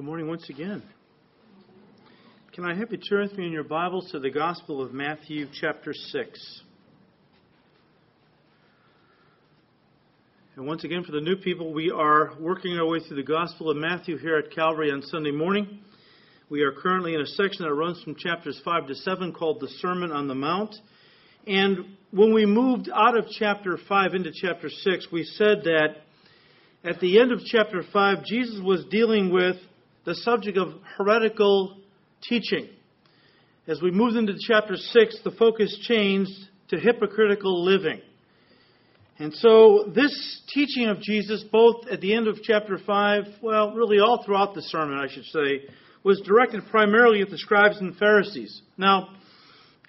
[0.00, 0.82] Good morning once again.
[2.54, 5.46] Can I have you turn with me in your Bibles to the Gospel of Matthew,
[5.60, 6.62] chapter 6?
[10.56, 13.68] And once again, for the new people, we are working our way through the Gospel
[13.68, 15.80] of Matthew here at Calvary on Sunday morning.
[16.48, 19.68] We are currently in a section that runs from chapters 5 to 7 called the
[19.82, 20.74] Sermon on the Mount.
[21.46, 25.96] And when we moved out of chapter 5 into chapter 6, we said that
[26.84, 29.56] at the end of chapter 5, Jesus was dealing with
[30.04, 31.78] the subject of heretical
[32.22, 32.68] teaching.
[33.66, 36.32] As we moved into chapter 6, the focus changed
[36.68, 38.00] to hypocritical living.
[39.18, 43.98] And so, this teaching of Jesus, both at the end of chapter 5, well, really
[43.98, 45.68] all throughout the sermon, I should say,
[46.02, 48.62] was directed primarily at the scribes and Pharisees.
[48.78, 49.10] Now,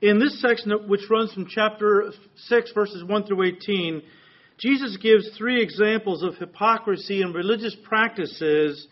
[0.02, 4.02] in this section, which runs from chapter 6, verses 1 through 18,
[4.58, 8.86] Jesus gives three examples of hypocrisy and religious practices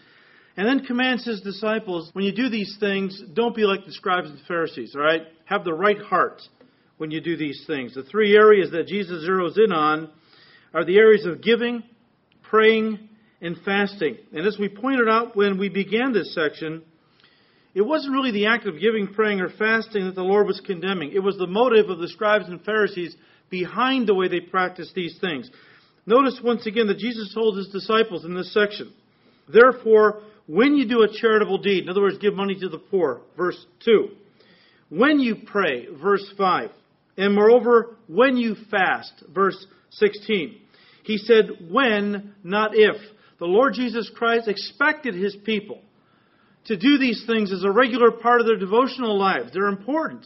[0.60, 4.30] and then commands his disciples when you do these things, don't be like the scribes
[4.30, 5.22] and Pharisees, all right?
[5.46, 6.42] Have the right heart
[6.98, 7.96] when you do these things.
[7.96, 10.12] The three areas that Jesus zeroes in on
[10.74, 11.82] are the areas of giving,
[12.44, 13.08] praying,
[13.40, 14.18] and fasting.
[14.34, 16.84] And as we pointed out when we began this section,
[17.74, 21.14] it wasn't really the act of giving, praying, or fasting that the Lord was condemning.
[21.14, 23.16] It was the motive of the scribes and Pharisees
[23.50, 25.50] behind the way they practiced these things.
[26.06, 28.92] Notice once again that Jesus told his disciples in this section,
[29.52, 33.22] Therefore, when you do a charitable deed, in other words, give money to the poor,
[33.38, 34.10] verse 2.
[34.90, 36.72] When you pray, verse 5.
[37.18, 40.60] And moreover, when you fast, verse 16.
[41.04, 42.96] He said, when, not if.
[43.38, 45.82] The Lord Jesus Christ expected his people
[46.66, 49.52] to do these things as a regular part of their devotional lives.
[49.54, 50.26] They're important.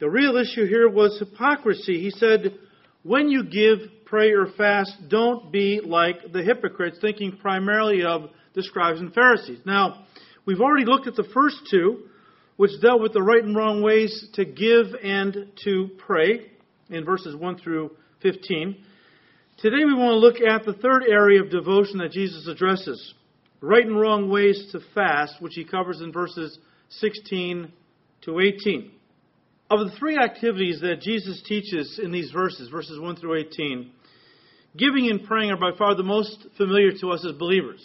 [0.00, 2.00] The real issue here was hypocrisy.
[2.00, 2.58] He said,
[3.04, 8.62] when you give, pray, or fast, don't be like the hypocrites, thinking primarily of the
[8.62, 9.60] scribes and Pharisees.
[9.64, 10.06] Now,
[10.46, 12.04] we've already looked at the first two,
[12.56, 16.50] which dealt with the right and wrong ways to give and to pray
[16.88, 17.90] in verses 1 through
[18.22, 18.82] 15.
[19.58, 23.14] Today we want to look at the third area of devotion that Jesus addresses
[23.60, 26.58] right and wrong ways to fast, which he covers in verses
[26.88, 27.70] 16
[28.22, 28.90] to 18.
[29.70, 33.90] Of the three activities that Jesus teaches in these verses, verses 1 through 18,
[34.78, 37.82] giving and praying are by far the most familiar to us as believers.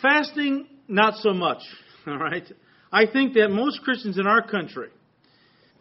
[0.00, 1.62] Fasting, not so much.
[2.06, 2.44] All right?
[2.90, 4.88] I think that most Christians in our country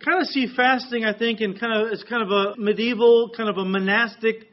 [0.04, 3.50] kind of see fasting, I think, in kind of as kind of a medieval, kind
[3.50, 4.48] of a monastic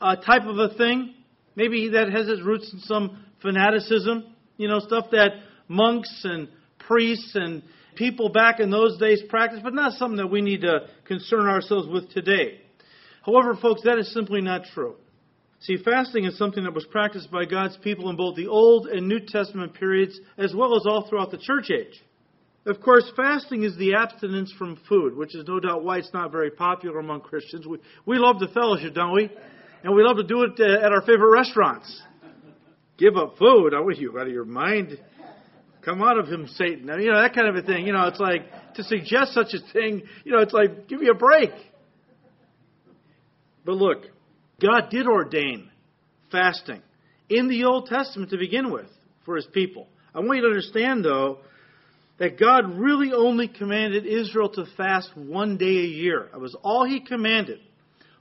[0.00, 1.14] uh, type of a thing.
[1.54, 5.32] Maybe that has its roots in some fanaticism, you know, stuff that
[5.68, 7.62] monks and priests and
[7.96, 11.88] people back in those days practiced, but not something that we need to concern ourselves
[11.88, 12.60] with today.
[13.24, 14.96] However, folks, that is simply not true.
[15.60, 19.08] See, fasting is something that was practiced by God's people in both the Old and
[19.08, 22.02] New Testament periods, as well as all throughout the church age.
[22.66, 26.32] Of course, fasting is the abstinence from food, which is no doubt why it's not
[26.32, 27.66] very popular among Christians.
[27.66, 29.30] We, we love the fellowship, don't we?
[29.82, 32.02] And we love to do it uh, at our favorite restaurants.
[32.98, 33.72] Give up food?
[33.72, 34.98] Are you out of your mind?
[35.84, 36.88] Come out of him, Satan.
[37.00, 37.86] You know, that kind of a thing.
[37.86, 41.08] You know, it's like to suggest such a thing, you know, it's like, give me
[41.08, 41.50] a break.
[43.64, 44.04] But look,
[44.60, 45.70] God did ordain
[46.32, 46.82] fasting
[47.28, 48.90] in the Old Testament to begin with
[49.24, 49.88] for his people.
[50.14, 51.38] I want you to understand, though,
[52.18, 56.28] that God really only commanded Israel to fast one day a year.
[56.32, 57.60] That was all he commanded.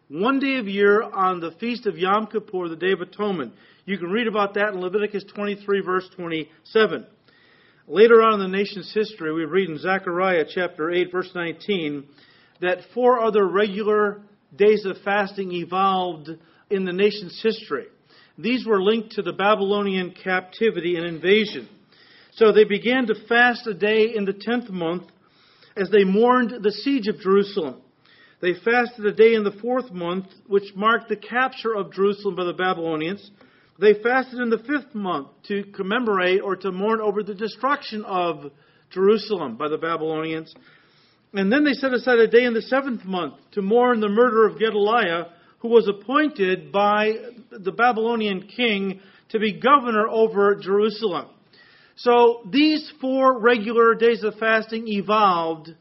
[0.10, 3.54] One day of year on the feast of Yom Kippur, the Day of Atonement.
[3.86, 7.08] You can read about that in Leviticus 23, verse 27.
[7.88, 12.04] Later on in the nation's history, we read in Zechariah chapter 8, verse 19,
[12.62, 14.22] that four other regular
[14.58, 16.30] days of fasting evolved
[16.70, 17.86] in the nation's history.
[18.38, 21.70] These were linked to the Babylonian captivity and invasion.
[22.34, 25.04] So they began to fast a day in the tenth month
[25.78, 27.82] as they mourned the siege of Jerusalem.
[28.42, 32.44] They fasted a day in the fourth month, which marked the capture of Jerusalem by
[32.44, 33.32] the Babylonians.
[33.80, 38.52] They fasted in the fifth month to commemorate or to mourn over the destruction of
[38.92, 40.54] Jerusalem by the Babylonians.
[41.36, 44.48] And then they set aside a day in the seventh month to mourn the murder
[44.48, 45.26] of Gedaliah,
[45.60, 47.14] who was appointed by
[47.52, 51.28] the Babylonian king to be governor over Jerusalem.
[51.98, 55.72] So these four regular days of fasting evolved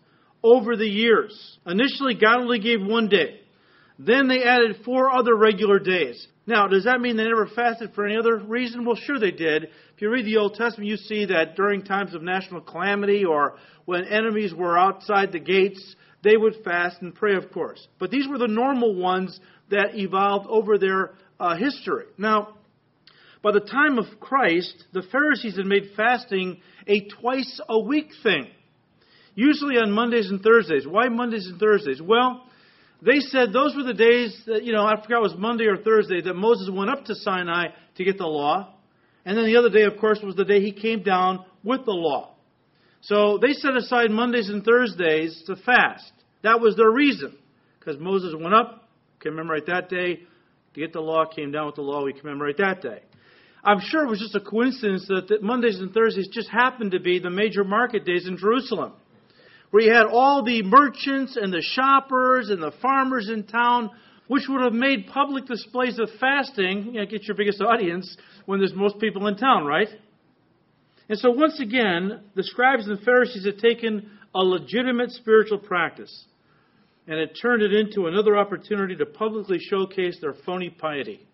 [0.43, 1.59] over the years.
[1.67, 3.41] Initially, God only gave one day.
[3.99, 6.27] Then they added four other regular days.
[6.47, 8.85] Now, does that mean they never fasted for any other reason?
[8.85, 9.65] Well, sure they did.
[9.65, 13.57] If you read the Old Testament, you see that during times of national calamity or
[13.85, 17.87] when enemies were outside the gates, they would fast and pray, of course.
[17.99, 19.39] But these were the normal ones
[19.71, 22.07] that evolved over their uh, history.
[22.19, 22.55] Now,
[23.45, 28.47] By the time of Christ, the Pharisees had made fasting a twice a week thing,
[29.35, 30.87] usually on Mondays and Thursdays.
[30.87, 32.01] Why Mondays and Thursdays?
[32.01, 32.47] Well,
[33.05, 35.77] they said those were the days that, you know, I forgot it was Monday or
[35.77, 38.75] Thursday that Moses went up to Sinai to get the law.
[39.25, 41.93] And then the other day, of course, was the day he came down with the
[41.93, 42.35] law.
[43.03, 46.11] So they set aside Mondays and Thursdays to fast.
[46.43, 47.37] That was their reason.
[47.79, 48.89] Because Moses went up,
[49.21, 50.21] commemorate that day,
[50.75, 53.03] to get the law, came down with the law, we commemorate that day.
[53.63, 57.19] I'm sure it was just a coincidence that, Mondays and Thursdays just happened to be
[57.19, 58.93] the major market days in Jerusalem
[59.75, 63.91] where you had all the merchants and the shoppers and the farmers in town,
[64.29, 68.17] which would have made public displays of fasting, you know, get your biggest audience
[68.47, 69.89] when there's most people in town, right?
[71.09, 76.25] And so once again, the scribes and the Pharisees had taken a legitimate spiritual practice
[77.09, 81.27] and had turned it into another opportunity to publicly showcase their phony piety.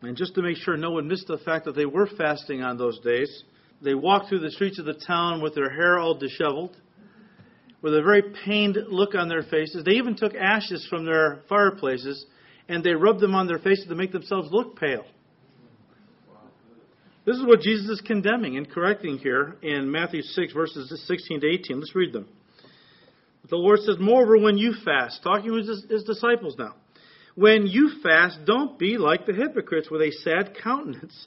[0.00, 2.76] And just to make sure no one missed the fact that they were fasting on
[2.76, 3.44] those days,
[3.80, 6.76] they walked through the streets of the town with their hair all disheveled
[7.82, 9.84] with a very pained look on their faces.
[9.84, 12.24] They even took ashes from their fireplaces
[12.68, 15.04] and they rubbed them on their faces to make themselves look pale.
[17.24, 21.46] This is what Jesus is condemning and correcting here in Matthew 6, verses 16 to
[21.46, 21.80] 18.
[21.80, 22.26] Let's read them.
[23.48, 26.74] The Lord says, Moreover, when you fast, talking with his, disciples now,
[27.34, 31.26] when you fast, don't be like the hypocrites with a sad countenance,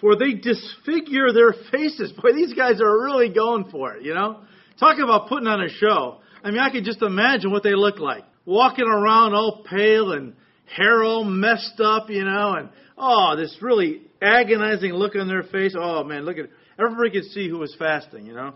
[0.00, 2.12] for they disfigure their faces.
[2.22, 4.40] Boy, these guys are really going for it, you know?
[4.78, 6.18] Talk about putting on a show.
[6.42, 8.24] I mean, I could just imagine what they look like.
[8.44, 10.34] Walking around all pale and
[10.74, 15.74] hair all messed up, you know, and oh, this really agonizing look on their face.
[15.78, 16.50] Oh man, look at it.
[16.78, 18.54] Everybody could see who was fasting, you know.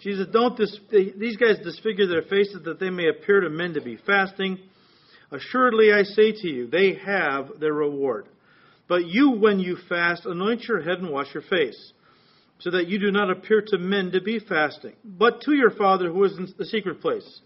[0.00, 3.80] Jesus, don't dis- these guys disfigure their faces that they may appear to men to
[3.80, 4.58] be fasting.
[5.32, 8.26] Assuredly, I say to you, they have their reward.
[8.88, 11.92] But you, when you fast, anoint your head and wash your face
[12.58, 16.10] so that you do not appear to men to be fasting, but to your Father
[16.10, 17.40] who is in the secret place.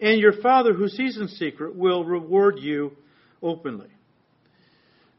[0.00, 2.92] And your Father who sees in secret will reward you
[3.42, 3.88] openly.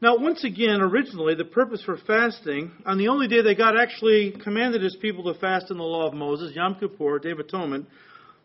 [0.00, 4.36] Now, once again, originally, the purpose for fasting, on the only day that God actually
[4.44, 7.86] commanded his people to fast in the law of Moses, Yom Kippur, Day of Atonement,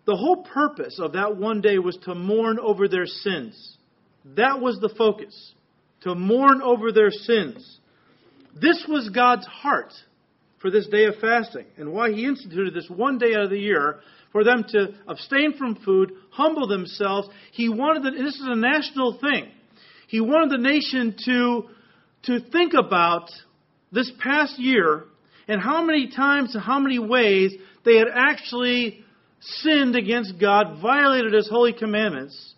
[0.06, 3.78] the whole purpose of that one day was to mourn over their sins.
[4.36, 5.54] That was the focus,
[6.02, 7.78] to mourn over their sins.
[8.60, 9.94] This was God's heart
[10.64, 13.60] for this day of fasting and why he instituted this one day out of the
[13.60, 14.00] year
[14.32, 17.28] for them to abstain from food, humble themselves.
[17.52, 19.52] He wanted this is a national thing.
[20.08, 21.64] He wanted the nation to,
[22.24, 23.30] to think about
[23.92, 25.04] this past year
[25.50, 29.04] and how many times and how many ways they had actually
[29.42, 32.54] sinned against God, violated His holy commandments,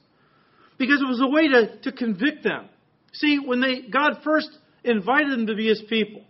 [0.77, 2.69] because it was a way to, to convict them.
[3.13, 4.49] See, when they, God first
[4.83, 6.21] invited them to be His people,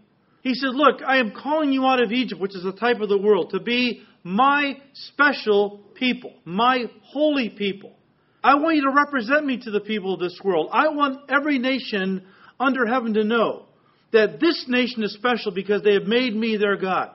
[0.46, 3.10] he said, Look, I am calling you out of Egypt, which is the type of
[3.10, 7.96] the world, to be my special people, my holy people.
[8.44, 10.70] I want you to represent me to the people of this world.
[10.72, 12.28] I want every nation
[12.60, 13.66] under heaven to know
[14.14, 17.10] that this nation is special because they have made me their God.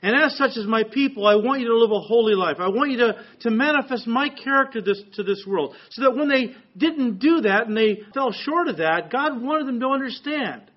[0.00, 2.58] And as such as my people, I want you to live a holy life.
[2.60, 5.74] I want you to, to manifest my character this, to this world.
[5.90, 9.66] So that when they didn't do that and they fell short of that, God wanted
[9.66, 10.70] them to understand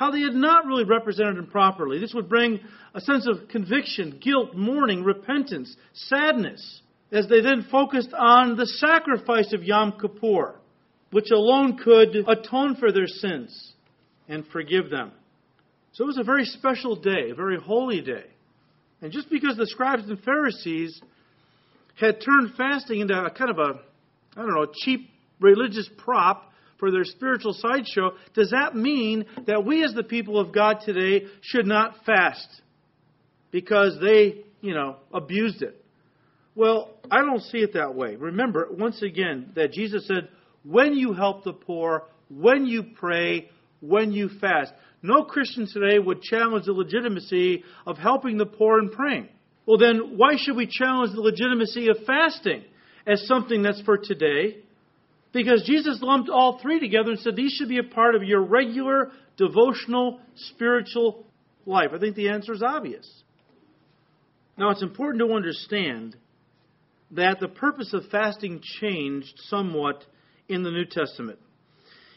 [0.00, 1.98] how they had not really represented him properly.
[1.98, 2.58] This would bring
[2.94, 6.80] a sense of conviction, guilt, mourning, repentance, sadness,
[7.12, 10.54] as they then focused on the sacrifice of Yom Kippur,
[11.10, 13.74] which alone could atone for their sins
[14.26, 15.12] and forgive them.
[15.92, 18.24] So it was a very special day, a very holy day.
[19.02, 20.98] And just because the scribes and Pharisees
[22.00, 23.80] had turned fasting into a kind of a,
[24.34, 26.49] I don't know, cheap religious prop,
[26.80, 31.26] for their spiritual sideshow, does that mean that we as the people of God today
[31.42, 32.48] should not fast
[33.52, 35.84] because they, you know, abused it?
[36.56, 38.16] Well, I don't see it that way.
[38.16, 40.28] Remember, once again, that Jesus said,
[40.64, 43.48] when you help the poor, when you pray,
[43.80, 44.72] when you fast.
[45.02, 49.28] No Christian today would challenge the legitimacy of helping the poor and praying.
[49.66, 52.64] Well, then, why should we challenge the legitimacy of fasting
[53.06, 54.58] as something that's for today
[55.32, 58.42] because Jesus lumped all three together and said these should be a part of your
[58.42, 61.24] regular devotional spiritual
[61.66, 61.90] life.
[61.94, 63.08] I think the answer is obvious.
[64.58, 66.16] Now, it's important to understand
[67.12, 70.04] that the purpose of fasting changed somewhat
[70.48, 71.38] in the New Testament.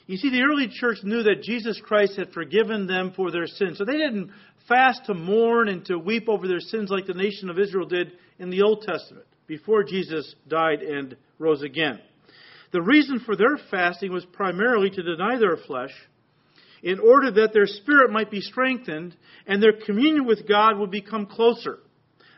[0.05, 3.77] You see, the early church knew that Jesus Christ had forgiven them for their sins.
[3.77, 4.31] So they didn't
[4.67, 8.11] fast to mourn and to weep over their sins like the nation of Israel did
[8.39, 11.99] in the Old Testament before Jesus died and rose again.
[12.73, 15.93] The reason for their fasting was primarily to deny their flesh
[16.81, 19.15] in order that their spirit might be strengthened
[19.45, 21.77] and their communion with God would become closer.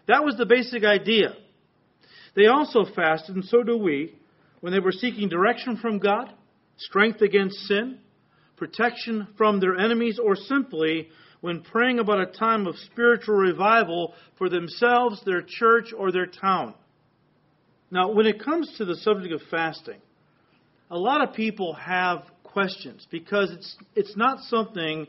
[0.08, 1.36] That was the basic idea.
[2.36, 4.14] They also fasted, and so do we,
[4.60, 6.34] when they were seeking direction from God,
[6.78, 8.00] strength against sin,
[8.58, 11.08] protection from their enemies, or simply
[11.40, 16.74] when praying about a time of spiritual revival for themselves, their church, or their town.
[17.90, 20.02] Now, when it comes to the subject of fasting,
[20.90, 25.08] a lot of people have questions because it's it's not something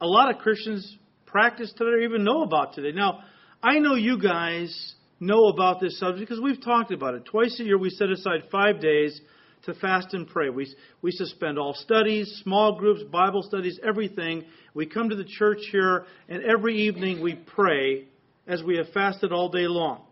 [0.00, 2.92] a lot of Christians practice today or even know about today.
[2.92, 3.20] Now,
[3.62, 7.24] I know you guys know about this subject because we've talked about it.
[7.24, 9.20] Twice a year we set aside five days
[9.64, 10.50] to fast and pray.
[10.50, 14.44] We, we suspend all studies, small groups, Bible studies, everything.
[14.74, 18.06] We come to the church here, and every evening we pray
[18.46, 20.05] as we have fasted all day long.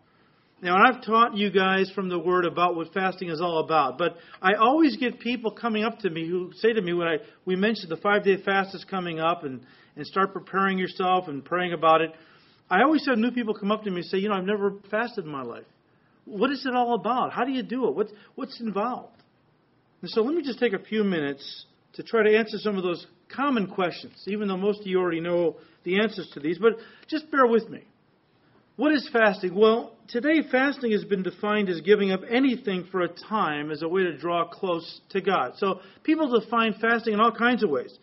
[0.64, 4.16] Now, I've taught you guys from the Word about what fasting is all about, but
[4.40, 7.54] I always get people coming up to me who say to me when I we
[7.54, 9.60] mention the five day fast is coming up and,
[9.94, 12.12] and start preparing yourself and praying about it.
[12.70, 14.76] I always have new people come up to me and say, you know, I've never
[14.90, 15.66] fasted in my life.
[16.24, 17.30] What is it all about?
[17.30, 17.94] How do you do it?
[17.94, 19.22] What, what's involved?
[20.00, 22.82] And so let me just take a few minutes to try to answer some of
[22.82, 26.78] those common questions, even though most of you already know the answers to these, but
[27.06, 27.82] just bear with me.
[28.76, 29.54] What is fasting?
[29.54, 33.88] Well, today fasting has been defined as giving up anything for a time as a
[33.88, 35.52] way to draw close to God.
[35.58, 37.96] So people define fasting in all kinds of ways.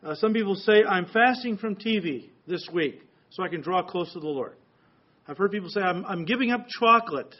[0.00, 4.12] Uh, some people say, I'm fasting from TV this week so I can draw close
[4.12, 4.54] to the Lord.
[5.26, 7.34] I've heard people say, I'm, I'm giving up chocolate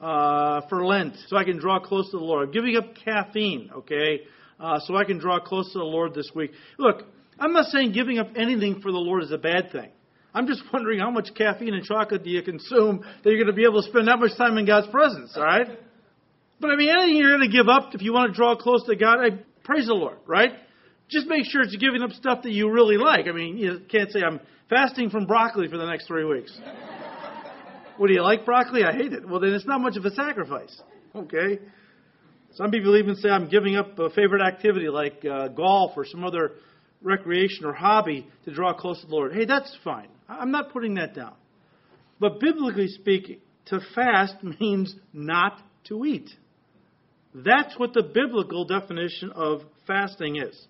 [0.00, 2.48] uh, for Lent so I can draw close to the Lord.
[2.48, 4.22] I'm giving up caffeine, okay,
[4.58, 6.52] uh, so I can draw close to the Lord this week.
[6.78, 7.02] Look,
[7.38, 9.90] I'm not saying giving up anything for the Lord is a bad thing.
[10.34, 13.52] I'm just wondering how much caffeine and chocolate do you consume that you're going to
[13.52, 15.68] be able to spend that much time in God's presence, all right?
[16.60, 18.84] But I mean, anything you're going to give up if you want to draw close
[18.86, 20.50] to God, I praise the Lord, right?
[21.08, 23.28] Just make sure it's giving up stuff that you really like.
[23.28, 26.58] I mean, you can't say I'm fasting from broccoli for the next three weeks.
[27.96, 28.82] what do you like broccoli?
[28.84, 29.28] I hate it.
[29.28, 30.80] Well, then it's not much of a sacrifice,
[31.14, 31.60] okay?
[32.54, 36.24] Some people even say I'm giving up a favorite activity like uh, golf or some
[36.24, 36.52] other
[37.02, 39.34] recreation or hobby to draw close to the Lord.
[39.34, 40.08] Hey, that's fine.
[40.28, 41.34] I'm not putting that down.
[42.20, 46.30] But biblically speaking, to fast means not to eat.
[47.34, 50.66] That's what the biblical definition of fasting is.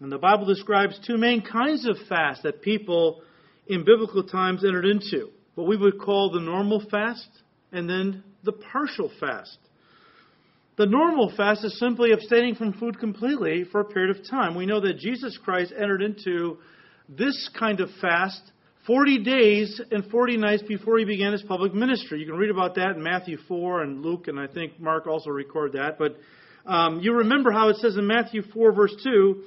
[0.00, 3.22] And the Bible describes two main kinds of fast that people
[3.68, 7.28] in biblical times entered into what we would call the normal fast
[7.70, 9.56] and then the partial fast.
[10.76, 14.56] The normal fast is simply abstaining from food completely for a period of time.
[14.56, 16.58] We know that Jesus Christ entered into
[17.08, 18.40] this kind of fast
[18.86, 22.20] 40 days and 40 nights before he began his public ministry.
[22.20, 25.30] You can read about that in Matthew 4 and Luke, and I think Mark also
[25.30, 25.98] record that.
[25.98, 26.16] But
[26.66, 29.42] um, you remember how it says in Matthew 4, verse 2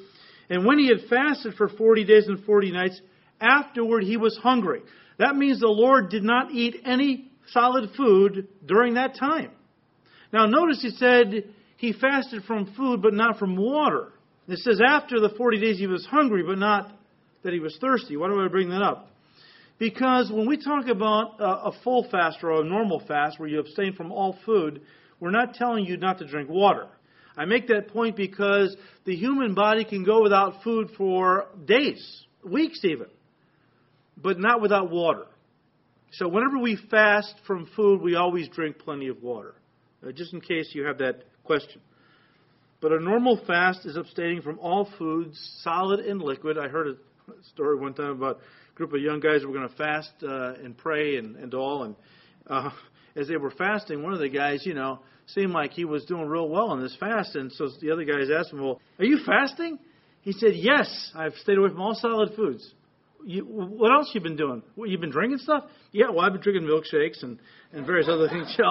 [0.50, 3.02] And when he had fasted for 40 days and 40 nights,
[3.42, 4.82] afterward he was hungry.
[5.20, 9.52] That means the Lord did not eat any solid food during that time.
[10.32, 11.46] Now, notice he said
[11.78, 14.12] he fasted from food, but not from water.
[14.48, 16.95] It says after the 40 days he was hungry, but not
[17.46, 18.18] that he was thirsty.
[18.18, 19.08] Why do I bring that up?
[19.80, 23.94] Because when we talk about a full fast or a normal fast where you abstain
[23.94, 24.82] from all food,
[25.20, 26.88] we're not telling you not to drink water.
[27.38, 28.76] I make that point because
[29.06, 33.08] the human body can go without food for days, weeks even,
[34.16, 35.26] but not without water.
[36.14, 39.56] So whenever we fast from food, we always drink plenty of water
[40.06, 41.82] uh, just in case you have that question.
[42.82, 46.58] But a normal fast is abstaining from all foods, solid and liquid.
[46.58, 46.96] I heard a
[47.54, 50.54] story one time about a group of young guys who were going to fast uh,
[50.64, 51.84] and pray and, and all.
[51.84, 51.96] And
[52.48, 52.70] uh,
[53.16, 56.28] as they were fasting, one of the guys, you know, seemed like he was doing
[56.28, 57.36] real well on this fast.
[57.36, 59.80] And so the other guys asked him, Well, are you fasting?
[60.22, 62.74] He said, Yes, I've stayed away from all solid foods.
[63.24, 64.62] You, what else you been doing?
[64.76, 65.64] What, you been drinking stuff?
[65.92, 67.40] Yeah, well, I've been drinking milkshakes and,
[67.74, 68.56] and various other things.
[68.58, 68.66] You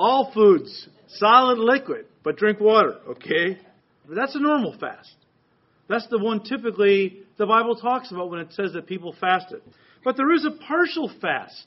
[0.00, 3.58] all foods, solid liquid, but drink water, okay?
[4.08, 5.14] That's a normal fast.
[5.90, 9.60] That's the one typically the Bible talks about when it says that people fasted.
[10.04, 11.66] But there is a partial fast.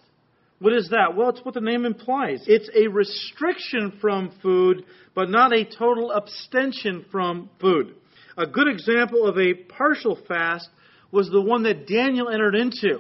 [0.60, 1.18] What is that?
[1.18, 2.42] Well, it's what the name implies.
[2.48, 7.96] It's a restriction from food, but not a total abstention from food.
[8.38, 10.70] A good example of a partial fast
[11.12, 13.00] was the one that Daniel entered into.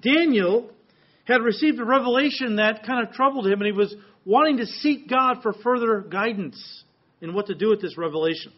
[0.00, 0.70] Daniel
[1.24, 5.10] had received a revelation that kind of troubled him, and he was wanting to seek
[5.10, 6.84] God for further guidance
[7.20, 8.52] in what to do with this revelation.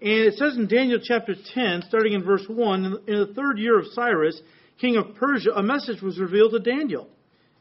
[0.00, 3.78] And it says in Daniel chapter 10, starting in verse 1, in the third year
[3.78, 4.40] of Cyrus,
[4.78, 7.08] king of Persia, a message was revealed to Daniel.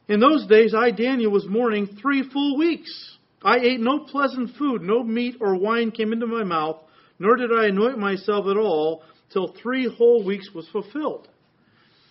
[0.07, 3.17] In those days, I, Daniel, was mourning three full weeks.
[3.41, 6.77] I ate no pleasant food, no meat or wine came into my mouth,
[7.19, 11.27] nor did I anoint myself at all till three whole weeks was fulfilled.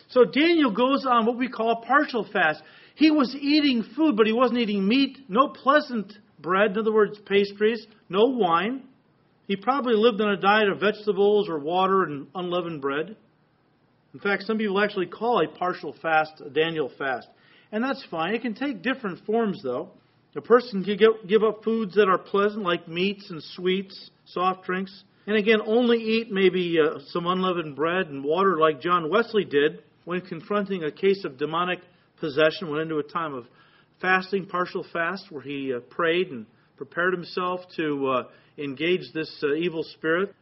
[0.08, 2.62] So Daniel goes on what we call a partial fast.
[2.94, 7.18] He was eating food, but he wasn't eating meat, no pleasant bread, in other words,
[7.26, 8.84] pastries, no wine.
[9.46, 13.16] He probably lived on a diet of vegetables or water and unleavened bread.
[14.14, 17.28] In fact, some people actually call a partial fast a Daniel fast.
[17.72, 18.34] And that's fine.
[18.34, 19.90] It can take different forms, though.
[20.36, 25.04] A person can give up foods that are pleasant, like meats and sweets, soft drinks.
[25.26, 29.82] And again, only eat maybe uh, some unleavened bread and water, like John Wesley did
[30.04, 31.80] when confronting a case of demonic
[32.20, 33.46] possession, went into a time of
[34.00, 36.46] fasting, partial fast, where he uh, prayed and
[36.76, 38.22] prepared himself to uh,
[38.58, 40.34] engage this uh, evil spirit.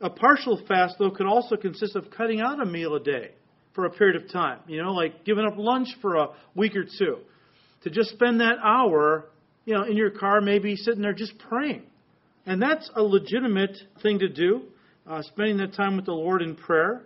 [0.00, 3.30] A partial fast, though, could also consist of cutting out a meal a day
[3.74, 4.60] for a period of time.
[4.66, 7.18] You know, like giving up lunch for a week or two.
[7.84, 9.26] To just spend that hour,
[9.64, 11.84] you know, in your car, maybe sitting there just praying.
[12.44, 14.62] And that's a legitimate thing to do,
[15.06, 17.02] uh, spending that time with the Lord in prayer.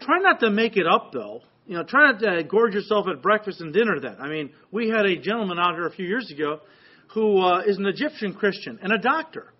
[0.00, 1.42] Try not to make it up, though.
[1.66, 4.16] You know, try not to gorge yourself at breakfast and dinner then.
[4.20, 6.60] I mean, we had a gentleman out here a few years ago
[7.14, 9.52] who uh, is an Egyptian Christian and a doctor.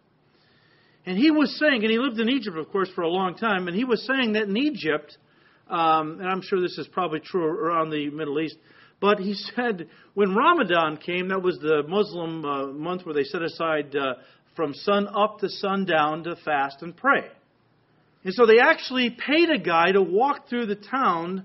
[1.04, 3.66] And he was saying, and he lived in Egypt, of course, for a long time,
[3.66, 5.16] and he was saying that in Egypt,
[5.68, 8.56] um, and I'm sure this is probably true around the Middle East,
[9.00, 13.42] but he said when Ramadan came, that was the Muslim uh, month where they set
[13.42, 14.14] aside uh,
[14.54, 17.26] from sun up to sundown to fast and pray.
[18.24, 21.44] And so they actually paid a guy to walk through the town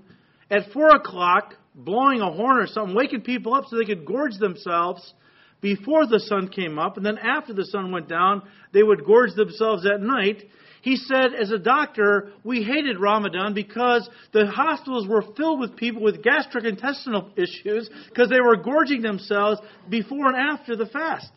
[0.50, 4.36] at 4 o'clock, blowing a horn or something, waking people up so they could gorge
[4.38, 5.12] themselves
[5.60, 6.96] before the sun came up.
[6.96, 10.44] And then after the sun went down, they would gorge themselves at night.
[10.82, 16.02] He said, as a doctor, we hated Ramadan because the hospitals were filled with people
[16.02, 21.30] with gastrointestinal issues because they were gorging themselves before and after the fast.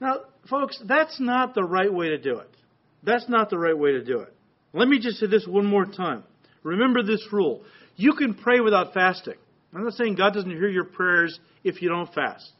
[0.00, 2.50] Now, folks, that's not the right way to do it.
[3.02, 4.32] That's not the right way to do it.
[4.72, 6.24] Let me just say this one more time.
[6.62, 7.62] Remember this rule.
[7.96, 9.34] You can pray without fasting.
[9.74, 12.52] I'm not saying God doesn't hear your prayers if you don't fast.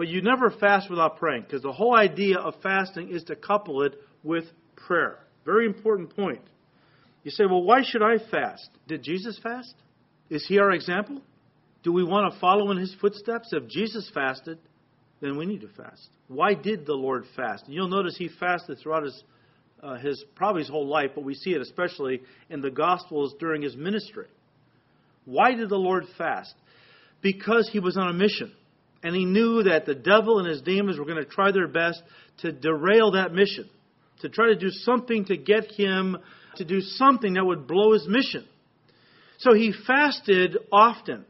[0.00, 3.82] But you never fast without praying because the whole idea of fasting is to couple
[3.82, 5.18] it with prayer.
[5.44, 6.40] Very important point.
[7.22, 8.66] You say, well, why should I fast?
[8.88, 9.74] Did Jesus fast?
[10.30, 11.20] Is he our example?
[11.82, 13.50] Do we want to follow in his footsteps?
[13.52, 14.58] If Jesus fasted,
[15.20, 16.08] then we need to fast.
[16.28, 17.66] Why did the Lord fast?
[17.66, 19.22] And you'll notice he fasted throughout his,
[19.82, 23.60] uh, his probably his whole life, but we see it especially in the Gospels during
[23.60, 24.28] his ministry.
[25.26, 26.54] Why did the Lord fast?
[27.20, 28.54] Because he was on a mission.
[29.02, 32.02] And he knew that the devil and his demons were going to try their best
[32.38, 33.68] to derail that mission,
[34.20, 36.18] to try to do something to get him
[36.56, 38.46] to do something that would blow his mission.
[39.38, 41.24] So he fasted often.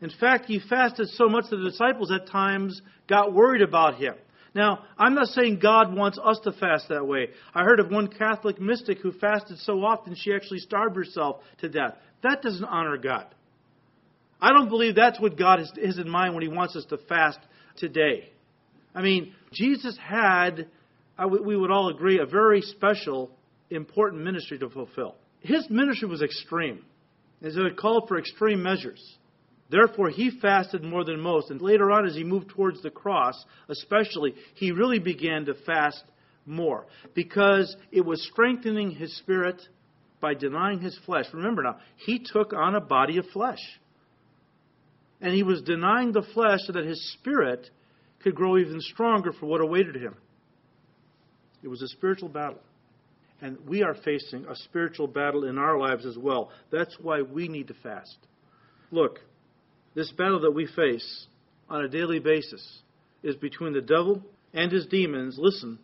[0.00, 4.14] In fact, he fasted so much that the disciples at times got worried about him.
[4.54, 7.28] Now, I'm not saying God wants us to fast that way.
[7.54, 11.68] I heard of one Catholic mystic who fasted so often she actually starved herself to
[11.68, 11.94] death.
[12.22, 13.26] That doesn't honor God.
[14.40, 17.38] I don't believe that's what God is in mind when He wants us to fast
[17.76, 18.30] today.
[18.94, 20.66] I mean, Jesus had,
[21.28, 23.30] we would all agree, a very special,
[23.70, 25.14] important ministry to fulfill.
[25.40, 26.84] His ministry was extreme,
[27.42, 29.00] as it called for extreme measures.
[29.70, 31.50] Therefore, he fasted more than most.
[31.50, 36.02] And later on, as he moved towards the cross, especially, he really began to fast
[36.44, 39.62] more because it was strengthening his spirit
[40.20, 41.26] by denying his flesh.
[41.32, 43.60] Remember now, he took on a body of flesh.
[45.20, 47.68] And he was denying the flesh so that his spirit
[48.22, 50.16] could grow even stronger for what awaited him.
[51.62, 52.60] It was a spiritual battle.
[53.42, 56.50] And we are facing a spiritual battle in our lives as well.
[56.70, 58.16] That's why we need to fast.
[58.90, 59.20] Look,
[59.94, 61.26] this battle that we face
[61.68, 62.80] on a daily basis
[63.22, 65.78] is between the devil and his demons, listen,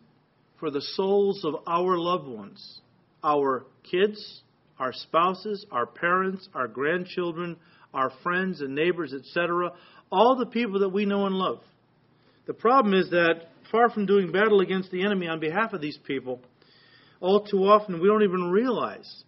[0.59, 2.81] for the souls of our loved ones,
[3.23, 4.41] our kids,
[4.79, 7.57] our spouses, our parents, our grandchildren,
[7.97, 9.71] our friends and neighbors, etc.,
[10.11, 11.59] all the people that we know and love.
[12.45, 15.97] The problem is that far from doing battle against the enemy on behalf of these
[16.05, 16.39] people,
[17.19, 19.23] all too often we don't even realize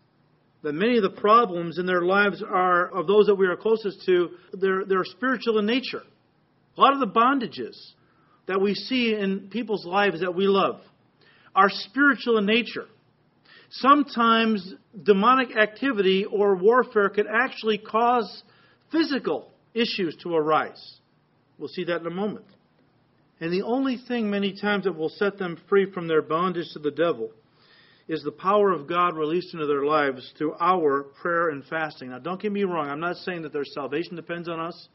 [0.62, 4.06] that many of the problems in their lives are of those that we are closest
[4.06, 6.04] to, they're, they're spiritual in nature.
[6.78, 7.76] A lot of the bondages
[8.48, 10.82] that we see in people's lives that we love
[11.56, 12.86] are spiritual in nature.
[13.70, 18.44] Sometimes demonic activity or warfare can actually cause
[18.92, 20.98] physical issues to arise.
[21.58, 22.46] We'll see that in a moment.
[23.42, 26.80] And the only thing many times that will set them free from their bondage to
[26.80, 27.32] the devil
[28.08, 32.10] is the power of God released into their lives through our prayer and fasting.
[32.10, 32.90] Now, don't get me wrong.
[32.90, 34.88] I'm not saying that their salvation depends on us.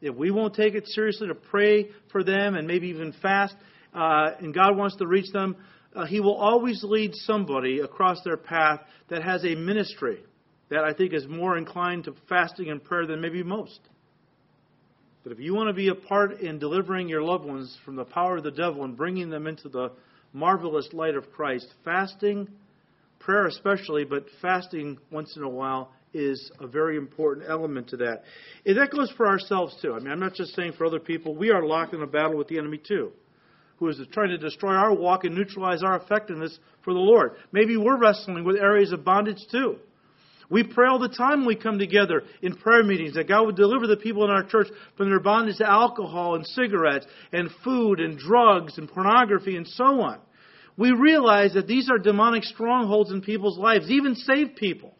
[0.00, 3.54] If we won't take it seriously to pray for them and maybe even fast,
[3.94, 5.56] uh, and God wants to reach them,
[5.94, 10.22] uh, He will always lead somebody across their path that has a ministry
[10.70, 13.80] that I think is more inclined to fasting and prayer than maybe most.
[15.22, 18.04] But if you want to be a part in delivering your loved ones from the
[18.04, 19.92] power of the devil and bringing them into the
[20.32, 22.48] marvelous light of Christ, fasting,
[23.18, 28.22] prayer especially, but fasting once in a while is a very important element to that.
[28.64, 29.92] And that goes for ourselves too.
[29.92, 31.34] I mean, I'm not just saying for other people.
[31.34, 33.12] We are locked in a battle with the enemy too,
[33.78, 37.32] who is trying to destroy our walk and neutralize our effectiveness for the Lord.
[37.52, 39.76] Maybe we're wrestling with areas of bondage too.
[40.50, 43.56] We pray all the time when we come together in prayer meetings that God would
[43.56, 48.00] deliver the people in our church from their bondage to alcohol and cigarettes and food
[48.00, 50.18] and drugs and pornography and so on.
[50.78, 54.94] We realize that these are demonic strongholds in people's lives, even saved people.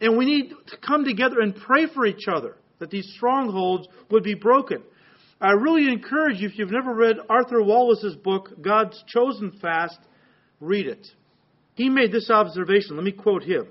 [0.00, 4.22] And we need to come together and pray for each other that these strongholds would
[4.22, 4.82] be broken.
[5.40, 9.98] I really encourage you, if you've never read Arthur Wallis's book, God's Chosen Fast,
[10.60, 11.06] read it.
[11.74, 12.96] He made this observation.
[12.96, 13.66] Let me quote him.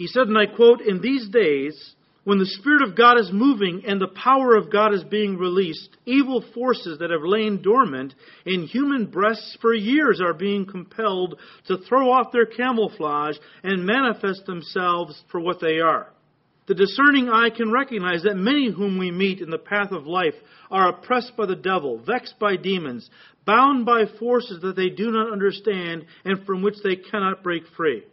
[0.00, 3.82] He said, and I quote, In these days, when the Spirit of God is moving
[3.86, 8.14] and the power of God is being released, evil forces that have lain dormant
[8.46, 14.46] in human breasts for years are being compelled to throw off their camouflage and manifest
[14.46, 16.08] themselves for what they are.
[16.66, 20.32] The discerning eye can recognize that many whom we meet in the path of life
[20.70, 23.10] are oppressed by the devil, vexed by demons,
[23.44, 28.04] bound by forces that they do not understand and from which they cannot break free.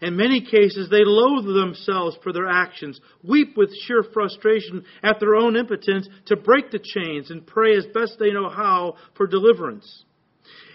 [0.00, 5.34] In many cases, they loathe themselves for their actions, weep with sheer frustration at their
[5.34, 10.04] own impotence to break the chains, and pray as best they know how for deliverance.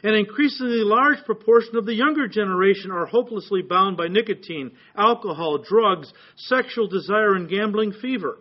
[0.04, 6.14] An increasingly large proportion of the younger generation are hopelessly bound by nicotine, alcohol, drugs,
[6.36, 8.38] sexual desire, and gambling fever.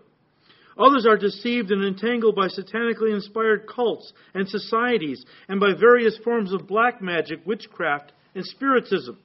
[0.76, 6.52] Others are deceived and entangled by satanically inspired cults and societies and by various forms
[6.52, 9.16] of black magic, witchcraft, and spiritism.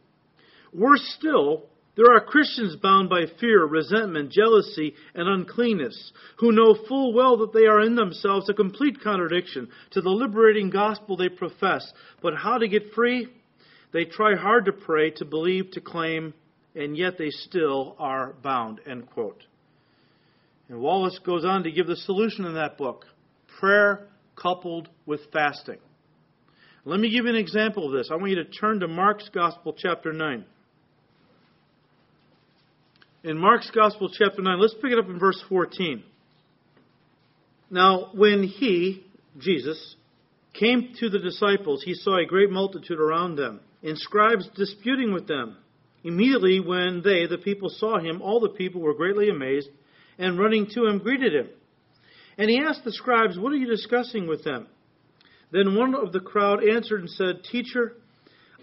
[0.74, 1.64] Worse still,
[2.00, 7.52] there are Christians bound by fear, resentment, jealousy, and uncleanness, who know full well that
[7.52, 11.92] they are in themselves a complete contradiction to the liberating gospel they profess.
[12.22, 13.28] But how to get free?
[13.92, 16.34] They try hard to pray, to believe, to claim,
[16.74, 18.80] and yet they still are bound.
[18.88, 19.44] End quote.
[20.70, 23.06] And Wallis goes on to give the solution in that book
[23.60, 24.08] prayer
[24.42, 25.80] coupled with fasting.
[26.86, 28.10] Let me give you an example of this.
[28.10, 30.46] I want you to turn to Mark's Gospel, chapter 9
[33.24, 34.60] in Mark's Gospel, chapter 9.
[34.60, 36.04] Let's pick it up in verse 14.
[37.70, 39.04] Now, when he,
[39.38, 39.96] Jesus,
[40.54, 45.28] came to the disciples, he saw a great multitude around them, and scribes disputing with
[45.28, 45.58] them.
[46.04, 49.70] Immediately, when they, the people, saw him, all the people were greatly amazed,
[50.18, 51.50] and running to him, greeted him.
[52.38, 54.68] And he asked the scribes, What are you discussing with them?
[55.52, 57.94] Then one of the crowd answered and said, Teacher,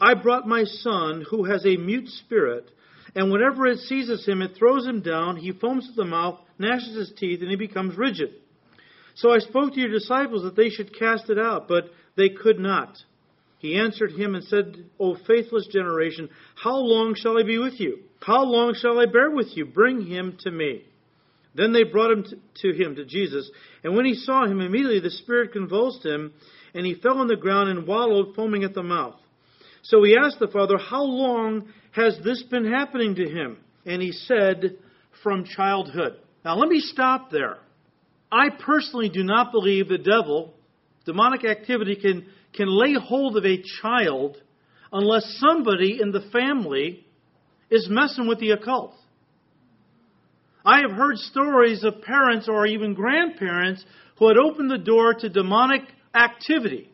[0.01, 2.71] I brought my son, who has a mute spirit
[3.17, 5.39] and whenever it seizes him, it throws him down.
[5.39, 8.29] He foams at the mouth, gnashes his teeth, and he becomes rigid.
[9.15, 11.85] So I spoke to your disciples that they should cast it out, but
[12.17, 12.95] they could not.
[13.59, 16.29] He answered him and said, O faithless generation,
[16.63, 18.01] how long shall I be with you?
[18.21, 19.65] How long shall I bear with you?
[19.65, 20.83] Bring him to me.
[21.55, 22.27] Then they brought him
[22.57, 23.51] to him, to Jesus.
[23.83, 26.35] And when he saw him, immediately the Spirit convulsed him,
[26.75, 29.17] and he fell on the ground and wallowed, foaming at the mouth.
[29.85, 33.57] So he asked the father, How long has this been happening to him?
[33.87, 34.77] And he said,
[35.23, 36.19] From childhood.
[36.45, 37.59] Now let me stop there.
[38.31, 40.55] I personally do not believe the devil,
[41.05, 44.37] demonic activity, can, can lay hold of a child
[44.93, 47.05] unless somebody in the family
[47.71, 48.95] is messing with the occult.
[50.65, 53.85] I have heard stories of parents or even grandparents
[54.19, 55.83] who had opened the door to demonic
[56.15, 56.91] activity.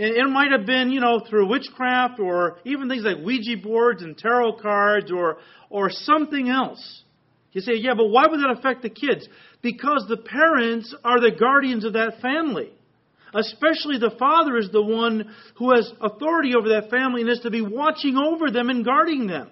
[0.00, 4.16] It might have been, you know, through witchcraft or even things like Ouija boards and
[4.16, 5.38] tarot cards or,
[5.70, 7.02] or something else.
[7.50, 9.28] You say, yeah, but why would that affect the kids?
[9.60, 12.70] Because the parents are the guardians of that family.
[13.34, 17.50] Especially the father is the one who has authority over that family and is to
[17.50, 19.50] be watching over them and guarding them.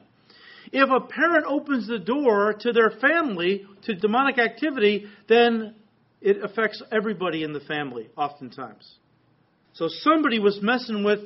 [0.72, 5.74] If a parent opens the door to their family to demonic activity, then
[6.20, 8.94] it affects everybody in the family, oftentimes.
[9.76, 11.20] So somebody was messing with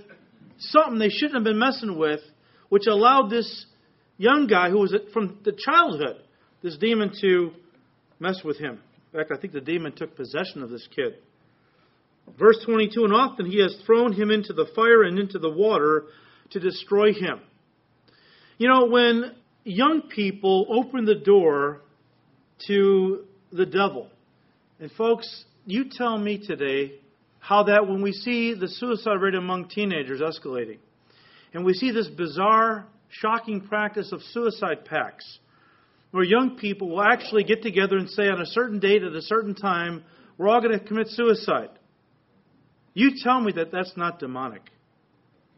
[0.59, 2.21] something they shouldn't have been messing with,
[2.69, 3.67] which allowed this
[4.19, 6.17] young guy who was from the childhood,
[6.61, 7.53] this demon to
[8.19, 8.81] mess with him.
[9.13, 11.15] In fact, I think the demon took possession of this kid.
[12.39, 16.07] Verse 22 And often he has thrown him into the fire and into the water
[16.51, 17.41] to destroy him.
[18.59, 21.83] You know, when young people open the door
[22.67, 24.09] to the devil,
[24.81, 26.95] and folks, you tell me today
[27.41, 30.79] how that when we see the suicide rate among teenagers escalating,
[31.53, 35.41] and we see this bizarre, shocking practice of suicide pacts,
[36.13, 39.23] where young people will actually get together and say on a certain date at a
[39.23, 40.05] certain time,
[40.39, 41.71] we're all going to commit suicide.
[42.95, 44.63] You tell me that that's not demonic.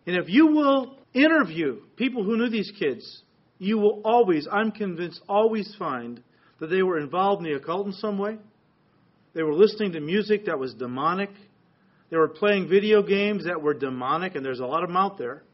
[0.07, 3.23] And if you will interview people who knew these kids,
[3.59, 6.23] you will always, I'm convinced, always find
[6.59, 8.39] that they were involved in the occult in some way.
[9.35, 11.31] They were listening to music that was demonic.
[12.13, 15.17] They were playing video games that were demonic, and there's a lot of them out
[15.17, 15.45] there.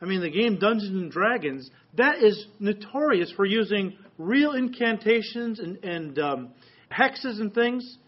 [0.00, 5.84] I mean, the game Dungeons and Dragons, that is notorious for using real incantations and,
[5.84, 6.50] and um,
[6.90, 7.98] hexes and things.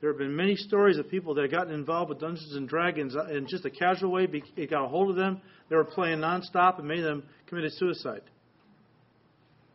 [0.00, 3.14] There have been many stories of people that have gotten involved with Dungeons and Dragons
[3.30, 4.26] in just a casual way.
[4.56, 5.40] It got a hold of them.
[5.70, 8.22] They were playing nonstop, and many of them committed suicide.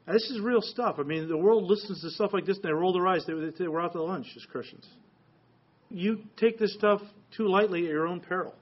[0.05, 0.97] Now, this is real stuff.
[0.99, 3.23] I mean, the world listens to stuff like this, and they roll their eyes.
[3.25, 4.85] They, they, we're out to lunch as Christians.
[5.89, 7.01] You take this stuff
[7.35, 8.53] too lightly at your own peril.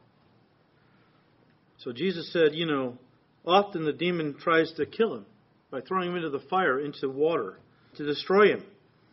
[1.80, 2.98] So Jesus said, you know,
[3.46, 5.26] often the demon tries to kill him
[5.72, 7.60] by throwing him into the fire, into the water,
[7.96, 8.64] to destroy him.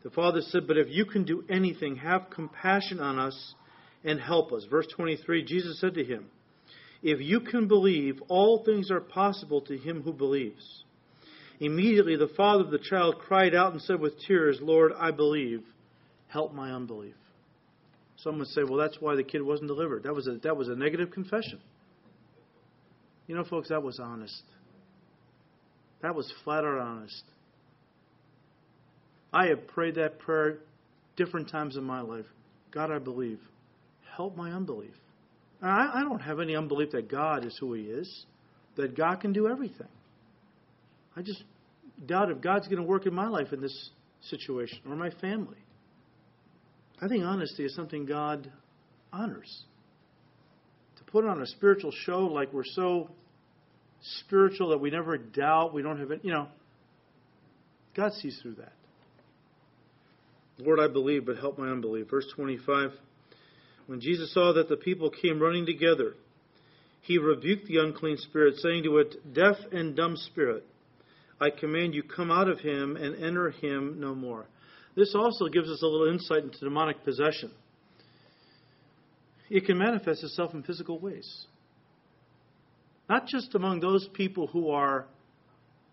[0.03, 3.55] The Father said, But if you can do anything, have compassion on us
[4.05, 4.65] and help us.
[4.71, 6.27] Verse 23 Jesus said to him,
[7.03, 10.85] If you can believe, all things are possible to him who believes.
[11.61, 15.63] Immediately the father of the child cried out and said with tears, Lord, I believe.
[16.29, 17.15] Help my unbelief.
[18.25, 20.05] Some would say, well, that's why the kid wasn't delivered.
[20.05, 21.61] That was a, that was a negative confession.
[23.27, 24.43] You know, folks, that was honest.
[26.01, 27.23] That was flat out honest.
[29.33, 30.59] I have prayed that prayer
[31.17, 32.25] different times in my life.
[32.71, 33.41] God, I believe.
[34.17, 34.95] Help my unbelief.
[35.61, 38.27] I, I don't have any unbelief that God is who He is,
[38.77, 39.89] that God can do everything.
[41.15, 41.43] I just
[42.07, 43.91] doubt if God's going to work in my life in this
[44.23, 45.59] situation or my family.
[47.01, 48.51] I think honesty is something God
[49.13, 49.65] honors.
[50.99, 53.11] To put on a spiritual show like we're so
[54.21, 56.49] spiritual that we never doubt, we don't have it, you know,
[57.97, 58.73] God sees through that.
[60.59, 62.09] Lord, I believe, but help my unbelief.
[62.11, 62.91] Verse 25.
[63.87, 66.15] When Jesus saw that the people came running together,
[67.03, 70.65] he rebuked the unclean spirit, saying to it, Deaf and dumb spirit,
[71.41, 74.47] I command you, come out of him and enter him no more.
[74.97, 77.51] This also gives us a little insight into demonic possession.
[79.51, 81.47] It can manifest itself in physical ways.
[83.09, 85.07] Not just among those people who are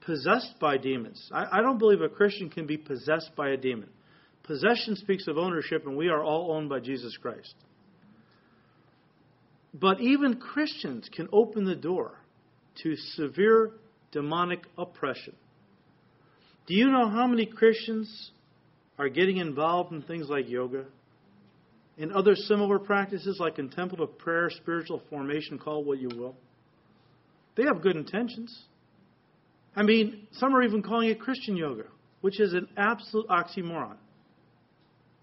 [0.05, 1.29] possessed by demons.
[1.33, 3.89] I, I don't believe a Christian can be possessed by a demon.
[4.43, 7.53] Possession speaks of ownership, and we are all owned by Jesus Christ.
[9.73, 12.13] But even Christians can open the door
[12.83, 13.71] to severe
[14.11, 15.35] demonic oppression.
[16.67, 18.31] Do you know how many Christians
[19.01, 20.85] are getting involved in things like yoga
[21.97, 26.35] and other similar practices like contemplative prayer, spiritual formation, call what you will?
[27.55, 28.55] They have good intentions.
[29.75, 31.85] I mean, some are even calling it Christian yoga,
[32.21, 33.95] which is an absolute oxymoron.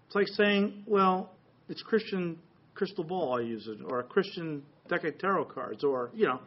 [0.07, 1.31] It's like saying, well,
[1.69, 2.37] it's Christian
[2.73, 6.41] crystal ball I use it, or a Christian deck of tarot cards, or, you know.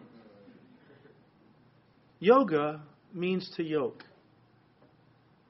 [2.20, 2.82] Yoga
[3.14, 4.04] means to yoke.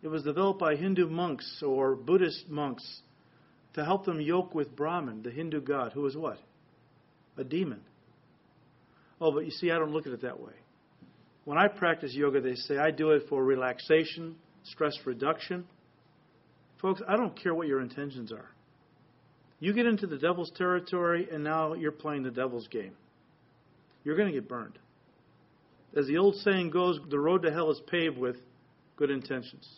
[0.03, 3.03] It was developed by Hindu monks or Buddhist monks
[3.75, 6.38] to help them yoke with Brahman, the Hindu god, who was what?
[7.38, 7.81] A demon.
[9.21, 10.53] Oh, but you see, I don't look at it that way.
[11.45, 15.65] When I practice yoga, they say I do it for relaxation, stress reduction.
[16.81, 18.51] Folks, I don't care what your intentions are.
[19.61, 22.95] You get into the devil's territory, and now you're playing the devil's game.
[24.05, 24.79] You're going to get burned.
[25.97, 28.37] As the old saying goes, the road to hell is paved with
[28.97, 29.69] good intentions.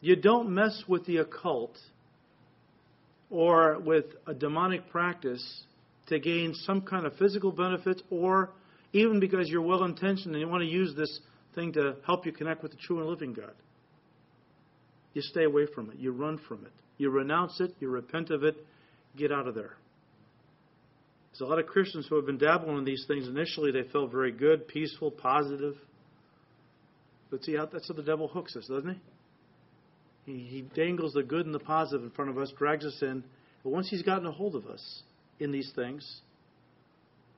[0.00, 1.76] You don't mess with the occult
[3.30, 5.62] or with a demonic practice
[6.06, 8.50] to gain some kind of physical benefits or
[8.92, 11.20] even because you're well intentioned and you want to use this
[11.54, 13.52] thing to help you connect with the true and living God.
[15.14, 15.98] You stay away from it.
[15.98, 16.72] You run from it.
[16.96, 17.74] You renounce it.
[17.80, 18.56] You repent of it.
[19.16, 19.74] Get out of there.
[21.32, 23.28] There's a lot of Christians who have been dabbling in these things.
[23.28, 25.74] Initially, they felt very good, peaceful, positive.
[27.30, 29.00] But see, how that's how the devil hooks us, doesn't he?
[30.28, 30.38] He?
[30.38, 33.24] He dangles the good and the positive in front of us, drags us in.
[33.62, 35.02] But once he's gotten a hold of us
[35.40, 36.20] in these things,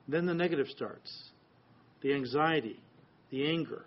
[0.07, 1.29] then the negative starts
[2.01, 2.79] the anxiety,
[3.29, 3.85] the anger,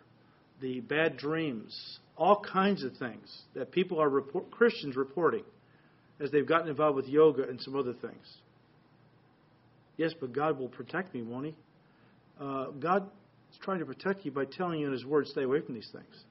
[0.60, 5.42] the bad dreams, all kinds of things that people are report, Christians reporting
[6.20, 8.36] as they've gotten involved with yoga and some other things.
[9.96, 11.54] Yes, but God will protect me, won't He?
[12.40, 13.10] Uh, God
[13.52, 15.90] is trying to protect you by telling you in His Word, stay away from these
[15.92, 16.24] things.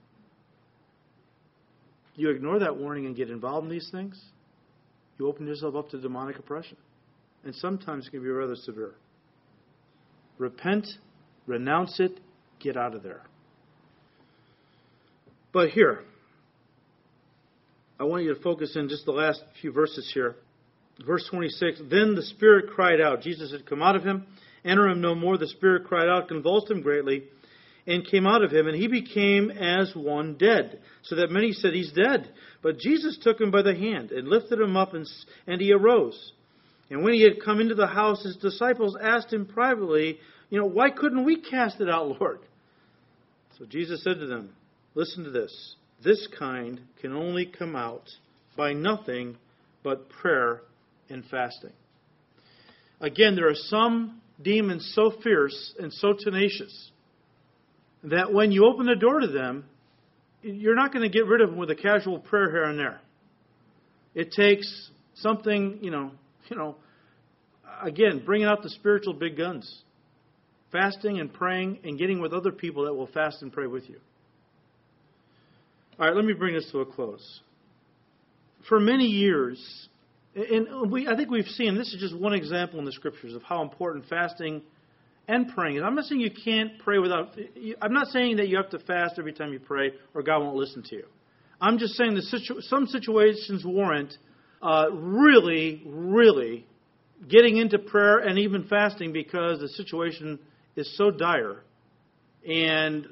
[2.15, 4.21] You ignore that warning and get involved in these things,
[5.17, 6.77] you open yourself up to demonic oppression.
[7.45, 8.95] and sometimes it can be rather severe.
[10.37, 10.87] Repent,
[11.45, 12.19] renounce it,
[12.59, 13.23] get out of there.
[15.51, 16.03] But here,
[17.99, 20.35] I want you to focus in just the last few verses here.
[21.05, 23.21] Verse 26 Then the Spirit cried out.
[23.21, 24.25] Jesus had come out of him.
[24.65, 25.37] Enter him no more.
[25.37, 27.23] The Spirit cried out, convulsed him greatly,
[27.85, 31.73] and came out of him, and he became as one dead, so that many said,
[31.73, 32.31] He's dead.
[32.61, 35.05] But Jesus took him by the hand and lifted him up, and,
[35.47, 36.31] and he arose.
[36.89, 40.19] And when he had come into the house, his disciples asked him privately,
[40.49, 42.39] You know, why couldn't we cast it out, Lord?
[43.57, 44.53] So Jesus said to them,
[44.95, 45.75] Listen to this.
[46.03, 48.09] This kind can only come out
[48.55, 49.37] by nothing
[49.83, 50.61] but prayer
[51.09, 51.73] and fasting.
[53.01, 56.91] Again, there are some demons so fierce and so tenacious
[58.03, 59.65] that when you open the door to them,
[60.41, 62.99] you're not going to get rid of them with a casual prayer here and there.
[64.13, 66.11] It takes something, you know,
[66.49, 66.75] you know,
[67.81, 69.83] again, bringing out the spiritual big guns.
[70.71, 73.99] Fasting and praying and getting with other people that will fast and pray with you.
[75.99, 77.41] All right, let me bring this to a close.
[78.67, 79.87] For many years,
[80.35, 83.43] and we, I think we've seen this is just one example in the scriptures of
[83.43, 84.63] how important fasting
[85.27, 85.81] and praying.
[85.81, 87.37] I'm not saying you can't pray without.
[87.81, 90.55] I'm not saying that you have to fast every time you pray or God won't
[90.55, 91.05] listen to you.
[91.61, 94.17] I'm just saying that situ, some situations warrant
[94.61, 96.65] uh, really, really
[97.27, 100.39] getting into prayer and even fasting because the situation
[100.75, 101.63] is so dire
[102.47, 103.07] and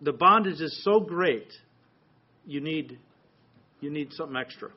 [0.00, 1.52] the bondage is so great
[2.46, 2.98] you need
[3.80, 4.70] you need something extra.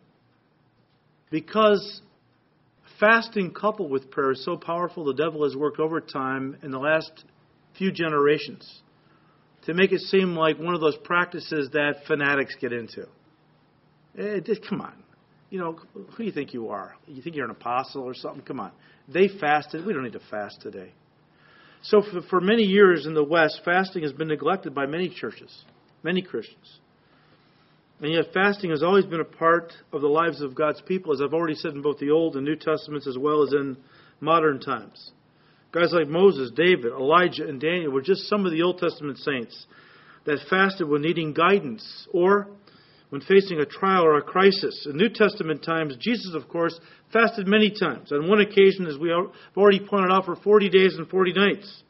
[1.29, 2.01] Because
[3.01, 7.11] fasting coupled with prayer is so powerful, the devil has worked overtime in the last
[7.77, 8.81] few generations
[9.65, 13.01] to make it seem like one of those practices that fanatics get into.
[14.17, 14.93] Eh, it, it, come on.
[15.49, 16.95] You know, who do you think you are?
[17.07, 18.41] You think you're an apostle or something?
[18.43, 18.71] Come on.
[19.09, 19.85] They fasted.
[19.85, 20.93] We don't need to fast today.
[21.83, 25.65] So, for, for many years in the West, fasting has been neglected by many churches,
[26.03, 26.79] many Christians.
[28.01, 31.21] And yet, fasting has always been a part of the lives of God's people, as
[31.21, 33.77] I've already said in both the Old and New Testaments, as well as in
[34.19, 35.11] modern times.
[35.71, 39.67] Guys like Moses, David, Elijah, and Daniel were just some of the Old Testament saints
[40.25, 42.47] that fasted when needing guidance or
[43.09, 44.87] when facing a trial or a crisis.
[44.89, 46.77] In New Testament times, Jesus, of course,
[47.13, 48.11] fasted many times.
[48.11, 51.83] On one occasion, as we have already pointed out, for 40 days and 40 nights.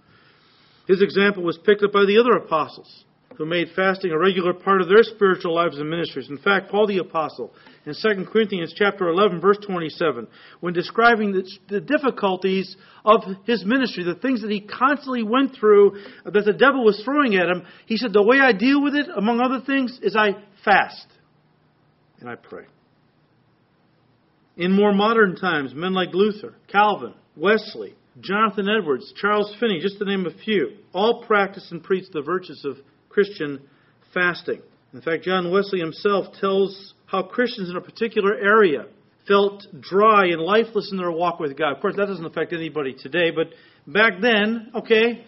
[0.88, 3.06] His example was picked up by the other apostles
[3.42, 6.30] who made fasting a regular part of their spiritual lives and ministries.
[6.30, 7.52] In fact, Paul the apostle
[7.88, 10.28] in 2 Corinthians chapter 11 verse 27,
[10.60, 16.00] when describing the, the difficulties of his ministry, the things that he constantly went through
[16.24, 19.08] that the devil was throwing at him, he said, "The way I deal with it,
[19.18, 21.08] among other things, is I fast
[22.20, 22.66] and I pray."
[24.56, 30.06] In more modern times, men like Luther, Calvin, Wesley, Jonathan Edwards, Charles Finney, just to
[30.06, 32.78] name a few, all practiced and preached the virtues of
[33.12, 33.62] Christian
[34.14, 34.62] fasting.
[34.94, 38.86] In fact, John Wesley himself tells how Christians in a particular area
[39.28, 41.76] felt dry and lifeless in their walk with God.
[41.76, 43.48] Of course, that doesn't affect anybody today, but
[43.88, 45.26] back then, okay,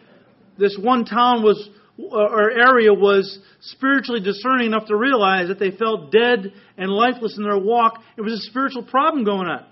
[0.58, 1.70] this one town was
[2.00, 7.38] uh, or area was spiritually discerning enough to realize that they felt dead and lifeless
[7.38, 8.02] in their walk.
[8.18, 9.64] It was a spiritual problem going on.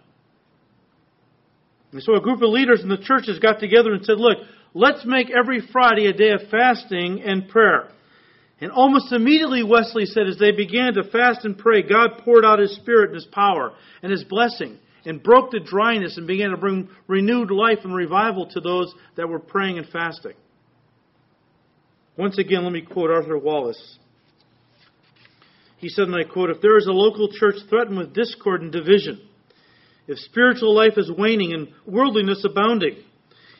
[1.93, 4.38] And so a group of leaders in the churches got together and said, look,
[4.76, 7.89] let's make every Friday a day of fasting and prayer.
[8.62, 12.60] And almost immediately, Wesley said, as they began to fast and pray, God poured out
[12.60, 16.58] His Spirit and His power and His blessing and broke the dryness and began to
[16.58, 20.34] bring renewed life and revival to those that were praying and fasting.
[22.17, 23.97] Once again, let me quote Arthur Wallis.
[25.78, 28.71] He said, and I quote, If there is a local church threatened with discord and
[28.71, 29.21] division,
[30.08, 32.97] if spiritual life is waning and worldliness abounding,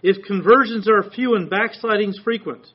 [0.04, 2.68] if conversions are few and backslidings frequent,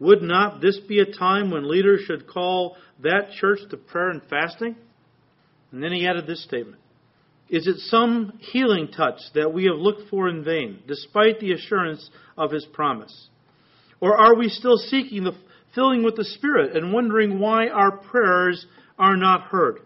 [0.00, 4.22] would not this be a time when leaders should call that church to prayer and
[4.28, 4.76] fasting?
[5.72, 6.80] And then he added this statement
[7.48, 12.08] Is it some healing touch that we have looked for in vain, despite the assurance
[12.36, 13.28] of his promise?
[14.00, 15.36] Or are we still seeking the
[15.74, 18.64] filling with the Spirit and wondering why our prayers
[18.98, 19.80] are not heard?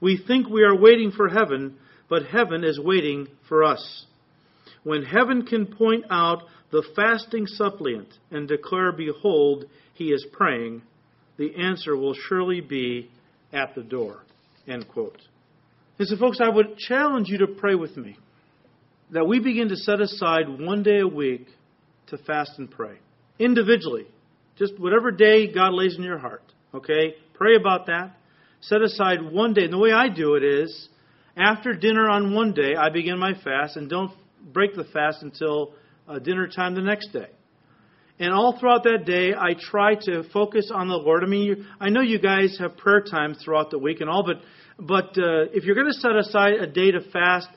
[0.00, 1.76] We think we are waiting for heaven,
[2.10, 4.06] but heaven is waiting for us.
[4.82, 6.42] When heaven can point out
[6.74, 10.82] the fasting suppliant and declare, Behold, he is praying,
[11.36, 13.08] the answer will surely be
[13.52, 14.22] at the door.
[14.66, 15.20] End quote.
[16.00, 18.18] And so, folks, I would challenge you to pray with me
[19.12, 21.46] that we begin to set aside one day a week
[22.08, 22.96] to fast and pray.
[23.38, 24.08] Individually.
[24.58, 26.42] Just whatever day God lays in your heart.
[26.74, 27.14] Okay?
[27.34, 28.16] Pray about that.
[28.62, 29.62] Set aside one day.
[29.62, 30.88] And the way I do it is
[31.36, 34.10] after dinner on one day, I begin my fast and don't
[34.52, 35.74] break the fast until
[36.08, 37.28] uh, dinner time the next day.
[38.18, 41.24] And all throughout that day, I try to focus on the Lord.
[41.24, 44.24] I mean, you, I know you guys have prayer time throughout the week and all,
[44.24, 44.40] but
[44.78, 47.48] but uh, if you're going to set aside a day to fast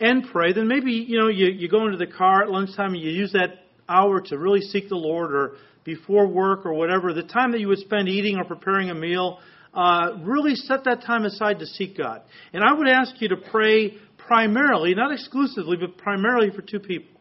[0.00, 3.02] and pray, then maybe you know you, you go into the car at lunchtime and
[3.02, 7.22] you use that hour to really seek the Lord, or before work or whatever, the
[7.22, 9.38] time that you would spend eating or preparing a meal,
[9.74, 12.22] uh, really set that time aside to seek God.
[12.52, 17.13] And I would ask you to pray primarily, not exclusively, but primarily for two people.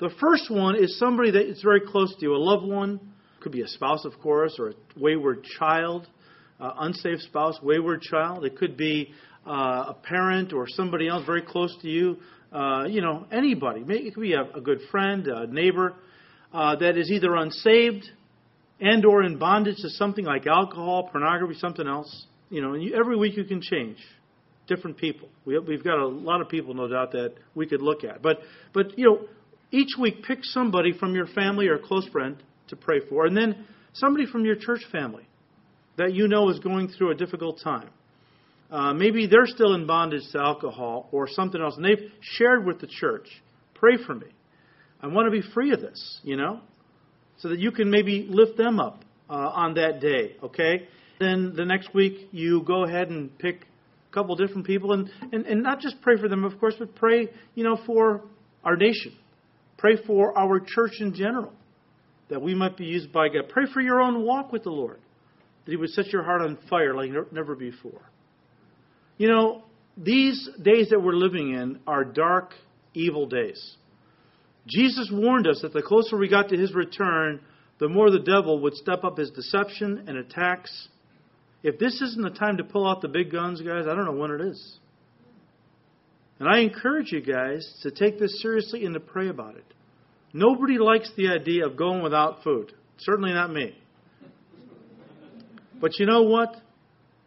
[0.00, 3.00] The first one is somebody that is very close to you, a loved one,
[3.40, 6.08] could be a spouse, of course, or a wayward child,
[6.58, 8.46] uh, unsafe spouse, wayward child.
[8.46, 9.12] It could be
[9.46, 12.16] uh, a parent or somebody else very close to you.
[12.50, 13.84] Uh, you know, anybody.
[13.86, 15.94] It could be a, a good friend, a neighbor
[16.52, 18.06] uh, that is either unsaved
[18.80, 22.26] and or in bondage to something like alcohol, pornography, something else.
[22.48, 23.98] You know, and you, every week you can change
[24.66, 25.28] different people.
[25.44, 28.22] We, we've got a lot of people, no doubt, that we could look at.
[28.22, 28.38] But,
[28.72, 29.28] but you know,
[29.70, 33.64] each week pick somebody from your family or close friend to pray for, and then
[33.92, 35.26] somebody from your church family
[35.96, 37.90] that you know is going through a difficult time.
[38.70, 42.80] Uh, maybe they're still in bondage to alcohol or something else, and they've shared with
[42.80, 43.26] the church.
[43.74, 44.28] Pray for me.
[45.02, 46.60] I want to be free of this, you know,
[47.38, 50.88] so that you can maybe lift them up uh, on that day, okay?
[51.18, 53.66] Then the next week you go ahead and pick
[54.10, 56.94] a couple different people and, and, and not just pray for them, of course, but
[56.94, 58.22] pray, you know, for
[58.62, 59.16] our nation.
[59.80, 61.52] Pray for our church in general,
[62.28, 63.48] that we might be used by God.
[63.48, 65.00] Pray for your own walk with the Lord,
[65.64, 68.02] that He would set your heart on fire like never before.
[69.16, 69.64] You know,
[69.96, 72.52] these days that we're living in are dark,
[72.92, 73.76] evil days.
[74.68, 77.40] Jesus warned us that the closer we got to his return,
[77.78, 80.88] the more the devil would step up his deception and attacks.
[81.62, 84.12] If this isn't the time to pull out the big guns, guys, I don't know
[84.20, 84.78] when it is.
[86.40, 89.64] And I encourage you guys to take this seriously and to pray about it.
[90.32, 92.72] Nobody likes the idea of going without food.
[92.98, 93.76] Certainly not me.
[95.80, 96.56] But you know what?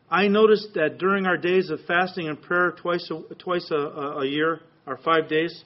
[0.10, 4.26] I noticed that during our days of fasting and prayer twice a, twice a, a
[4.26, 5.64] year, our five days,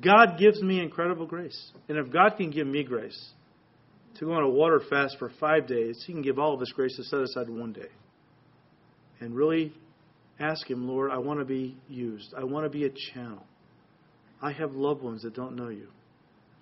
[0.00, 1.70] God gives me incredible grace.
[1.88, 3.30] And if God can give me grace
[4.18, 6.72] to go on a water fast for five days, He can give all of us
[6.74, 7.88] grace to set aside one day.
[9.20, 9.72] And really
[10.40, 12.34] ask Him, Lord, I want to be used.
[12.36, 13.44] I want to be a channel.
[14.40, 15.88] I have loved ones that don't know you.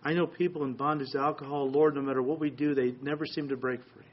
[0.02, 1.70] I know people in bondage to alcohol.
[1.70, 4.04] Lord, no matter what we do, they never seem to break free.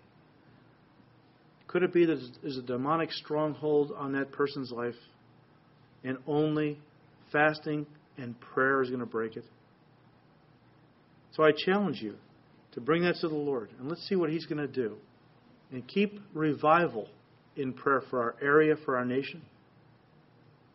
[1.68, 4.96] Could it be that there's a demonic stronghold on that person's life
[6.04, 6.78] and only
[7.32, 7.86] fasting
[8.18, 9.46] and prayer is going to break it.
[11.32, 12.16] So I challenge you
[12.74, 14.98] to bring that to the Lord and let's see what He's going to do.
[15.72, 17.08] And keep revival
[17.56, 19.42] in prayer for our area, for our nation,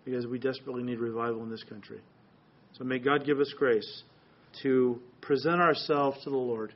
[0.08, 2.00] because we desperately need revival in this country.
[2.78, 4.04] So may God give us grace
[4.62, 6.72] to present ourselves to the Lord,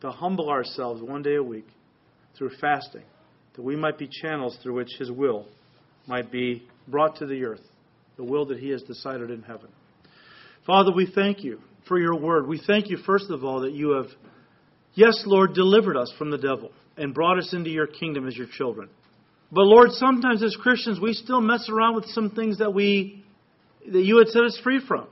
[0.00, 1.66] to humble ourselves one day a week
[2.36, 3.04] through fasting,
[3.54, 5.46] that we might be channels through which His will
[6.08, 7.60] might be brought to the earth,
[8.16, 9.68] the will that He has decided in heaven.
[10.66, 12.48] Father, we thank you for your word.
[12.48, 14.06] We thank you, first of all, that you have,
[14.94, 18.48] yes, Lord, delivered us from the devil and brought us into your kingdom as your
[18.48, 18.88] children.
[19.54, 23.24] But Lord, sometimes as Christians, we still mess around with some things that we,
[23.86, 25.06] that you had set us free from.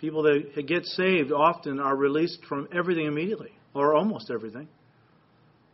[0.00, 4.68] People that get saved often are released from everything immediately, or almost everything.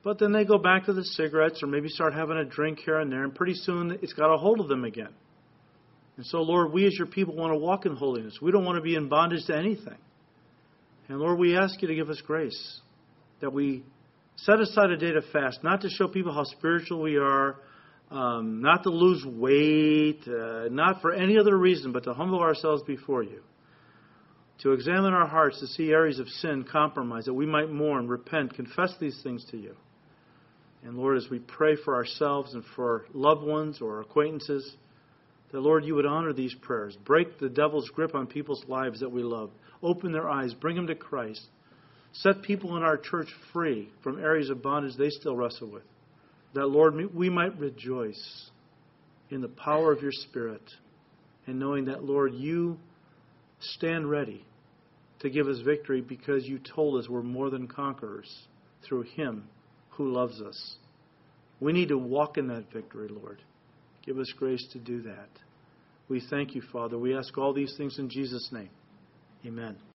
[0.03, 2.99] But then they go back to the cigarettes or maybe start having a drink here
[2.99, 5.13] and there, and pretty soon it's got a hold of them again.
[6.17, 8.39] And so, Lord, we as your people want to walk in holiness.
[8.41, 9.99] We don't want to be in bondage to anything.
[11.09, 12.81] And Lord, we ask you to give us grace
[13.41, 13.83] that we
[14.37, 17.57] set aside a day to fast, not to show people how spiritual we are,
[18.11, 22.83] um, not to lose weight, uh, not for any other reason, but to humble ourselves
[22.83, 23.43] before you.
[24.63, 28.55] To examine our hearts to see areas of sin, compromise, that we might mourn, repent,
[28.55, 29.75] confess these things to you.
[30.83, 34.75] And Lord, as we pray for ourselves and for loved ones or acquaintances,
[35.53, 36.97] that, Lord, you would honor these prayers.
[37.05, 39.51] Break the devil's grip on people's lives that we love.
[39.83, 40.55] Open their eyes.
[40.55, 41.47] Bring them to Christ.
[42.13, 45.85] Set people in our church free from areas of bondage they still wrestle with.
[46.55, 48.51] That, Lord, we might rejoice
[49.31, 50.63] in the power of your Spirit
[51.47, 52.79] and knowing that, Lord, you
[53.61, 54.45] stand ready
[55.21, 58.31] to give us victory because you told us we're more than conquerors
[58.87, 59.45] through him
[59.91, 60.77] who loves us.
[61.61, 63.43] We need to walk in that victory, Lord.
[64.05, 65.29] Give us grace to do that.
[66.09, 66.99] We thank you, Father.
[66.99, 68.71] We ask all these things in Jesus' name.
[69.47, 69.77] Amen.